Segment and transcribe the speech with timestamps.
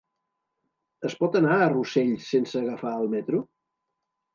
[1.11, 3.49] Es pot anar a Rossell sense agafar el metro?